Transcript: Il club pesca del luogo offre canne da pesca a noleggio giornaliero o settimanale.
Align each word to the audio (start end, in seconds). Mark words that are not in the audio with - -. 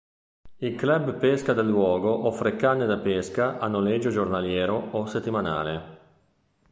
Il 0.57 0.73
club 0.73 1.13
pesca 1.19 1.53
del 1.53 1.67
luogo 1.67 2.25
offre 2.25 2.55
canne 2.55 2.87
da 2.87 2.97
pesca 2.97 3.59
a 3.59 3.67
noleggio 3.67 4.09
giornaliero 4.09 4.75
o 4.93 5.05
settimanale. 5.05 5.99